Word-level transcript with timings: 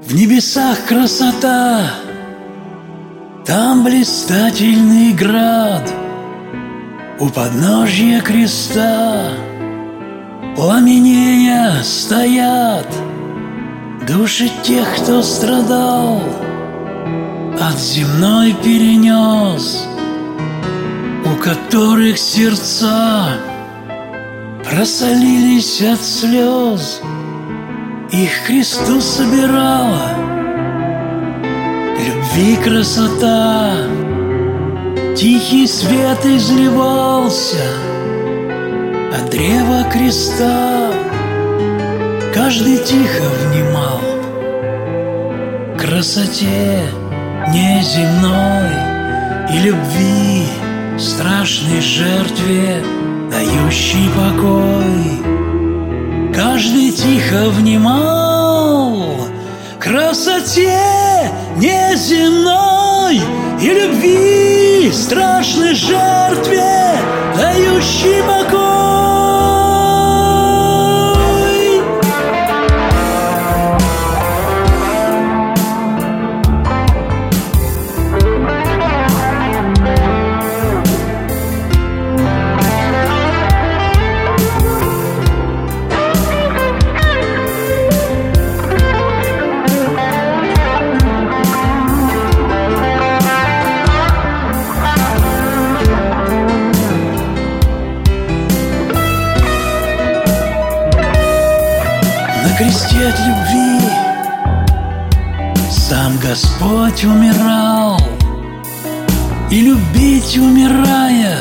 В 0.00 0.14
небесах 0.14 0.86
красота, 0.86 1.90
там 3.44 3.84
блистательный 3.84 5.12
град, 5.12 5.92
У 7.18 7.28
подножья 7.28 8.20
креста 8.20 9.30
Пламенея 10.56 11.82
стоят. 11.82 12.86
Души 14.06 14.50
тех, 14.62 14.88
кто 14.96 15.20
страдал 15.20 16.22
От 17.60 17.78
земной 17.78 18.54
перенес 18.54 19.86
У 21.26 21.42
которых 21.42 22.16
сердца 22.18 23.36
Просолились 24.64 25.82
от 25.82 26.00
слез 26.00 27.02
Их 28.12 28.30
Христу 28.46 29.02
собирала. 29.02 30.16
Любви 31.98 32.56
красота. 32.56 33.74
Тихий 35.14 35.66
свет 35.66 36.24
изливался 36.24 37.64
От 39.12 39.28
древа 39.30 39.84
креста. 39.92 40.90
Каждый 42.32 42.78
тихо 42.78 43.24
внимал 43.42 44.00
Красоте 45.76 46.80
неземной 47.48 48.70
И 49.52 49.58
любви 49.58 50.46
страшной 50.98 51.80
жертве 51.80 52.82
Дающей 53.30 54.08
покой 54.10 55.37
Каждый 56.38 56.92
тихо 56.92 57.50
внимал 57.50 59.16
Красоте 59.80 60.78
неземной 61.56 63.20
И 63.60 63.66
любви 63.66 64.92
страшной 64.92 65.74
жертве 65.74 66.57
кресте 102.68 103.08
от 103.08 103.18
любви. 103.20 103.90
Сам 105.70 106.18
Господь 106.18 107.04
умирал 107.04 107.98
И 109.50 109.60
любить 109.60 110.36
умирая 110.36 111.38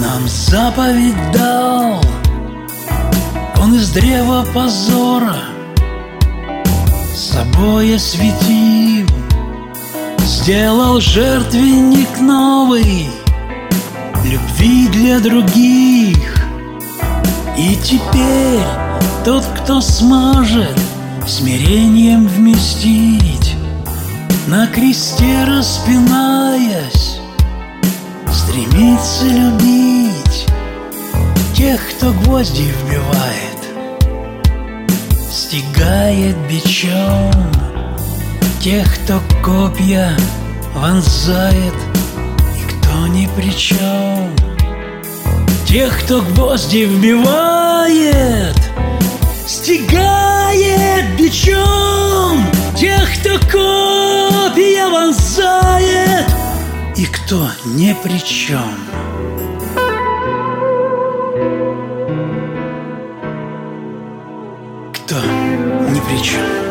Нам 0.00 0.28
заповедь 0.28 1.32
дал. 1.32 2.00
Он 3.60 3.74
из 3.74 3.90
древа 3.90 4.46
позора 4.54 5.36
Собой 7.14 7.96
осветил 7.96 9.06
Сделал 10.18 11.00
жертвенник 11.00 12.20
новый 12.20 13.08
Любви 14.24 14.88
для 14.88 15.20
других. 15.20 16.46
И 17.56 17.76
теперь 17.76 18.85
тот, 19.24 19.44
кто 19.58 19.80
сможет 19.80 20.78
смирением 21.26 22.28
вместить, 22.28 23.54
На 24.46 24.68
кресте 24.68 25.44
распинаясь, 25.44 27.18
стремится 28.32 29.24
любить 29.24 30.46
Тех, 31.54 31.80
кто 31.90 32.12
гвозди 32.12 32.62
вбивает, 32.62 33.56
стегает 35.32 36.36
бичом 36.48 37.32
Тех, 38.60 38.86
кто 38.94 39.20
копья 39.42 40.16
вонзает, 40.74 41.74
и 42.56 42.70
кто 42.70 43.06
ни 43.08 43.28
при 43.36 43.50
чем 43.56 44.30
Тех, 45.66 46.04
кто 46.04 46.20
гвозди 46.20 46.84
вбивает, 46.84 48.56
Стигает 49.46 51.16
бичом 51.16 52.44
Тех, 52.76 53.08
кто 53.20 53.38
копия 53.46 54.88
вонзает. 54.88 56.26
И 56.96 57.06
кто 57.06 57.48
ни 57.64 57.96
при 58.02 58.18
чем 58.18 58.74
Кто 64.92 65.14
ни 65.14 66.00
при 66.00 66.22
чем 66.24 66.65